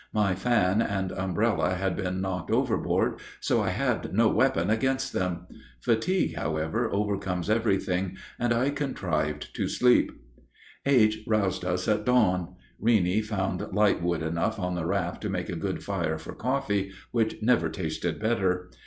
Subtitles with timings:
[0.13, 5.45] My fan and umbrella had been knocked overboard, so I had no weapon against them.
[5.79, 10.11] Fatigue, however, overcomes everything, and I contrived to sleep.
[10.87, 11.19] H.
[11.27, 12.55] roused us at dawn.
[12.81, 17.35] Reeney found lightwood enough on the raft to make a good fire for coffee, which
[17.43, 18.71] never tasted better.